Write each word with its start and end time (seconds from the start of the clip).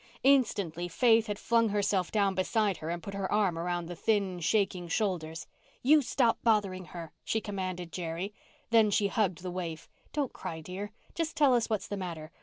Instantly 0.23 0.87
Faith 0.87 1.27
had 1.27 1.37
flung 1.37 1.69
herself 1.69 2.11
down 2.11 2.33
beside 2.33 2.77
her 2.77 2.89
and 2.89 3.03
put 3.03 3.13
her 3.13 3.31
arm 3.31 3.55
around 3.55 3.85
the 3.85 3.95
thin, 3.95 4.39
shaking 4.39 4.87
shoulders. 4.87 5.45
"You 5.83 6.01
stop 6.01 6.39
bothering 6.43 6.85
her," 6.85 7.11
she 7.23 7.39
commanded 7.39 7.91
Jerry. 7.91 8.33
Then 8.71 8.89
she 8.89 9.09
hugged 9.09 9.43
the 9.43 9.51
waif. 9.51 9.87
"Don't 10.11 10.33
cry, 10.33 10.59
dear. 10.59 10.91
Just 11.13 11.37
tell 11.37 11.53
us 11.53 11.69
what's 11.69 11.87
the 11.87 11.97
matter. 11.97 12.31